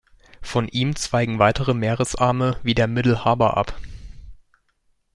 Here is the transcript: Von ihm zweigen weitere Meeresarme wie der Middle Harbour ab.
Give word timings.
Von 0.41 0.67
ihm 0.67 0.95
zweigen 0.95 1.37
weitere 1.37 1.75
Meeresarme 1.75 2.57
wie 2.63 2.73
der 2.73 2.87
Middle 2.87 3.23
Harbour 3.23 3.55
ab. 3.55 3.75